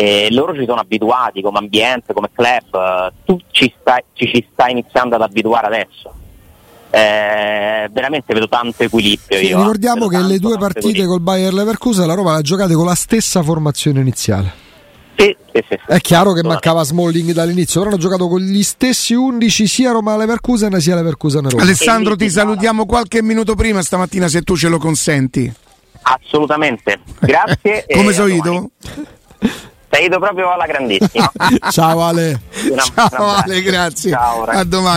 [0.00, 4.46] E loro ci sono abituati come ambiente, come club, eh, tu ci stai, ci, ci
[4.52, 6.14] stai iniziando ad abituare adesso.
[6.88, 9.38] Eh, veramente vedo tanto equilibrio.
[9.40, 11.08] Sì, io, ricordiamo che tanto, le due partite equilibrio.
[11.08, 14.52] col Bayer Leverkusen la Roma la giocate con la stessa formazione iniziale.
[15.16, 19.14] Sì, sì, sì, È chiaro che mancava Smalling dall'inizio, però hanno giocato con gli stessi
[19.14, 21.60] 11 sia Roma Leverkusen sia Leverkusen Roma.
[21.60, 25.52] Alessandro, ti salutiamo qualche minuto prima stamattina se tu ce lo consenti.
[26.02, 27.84] Assolutamente, grazie.
[27.92, 28.70] Come sono Ido?
[29.90, 31.30] Sei ido proprio alla grandissima.
[31.70, 32.40] Ciao Ale.
[32.70, 34.10] Una, Ciao una Ale, grazie.
[34.10, 34.96] Ciao, a domani.